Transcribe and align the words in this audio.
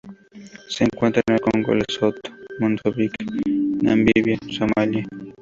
Se 0.67 0.83
encuentra 0.83 1.21
en 1.27 1.35
el 1.35 1.41
Congo, 1.41 1.75
Lesoto, 1.75 2.31
Mozambique, 2.59 3.23
Namibia, 3.83 4.39
Somalia. 4.49 5.05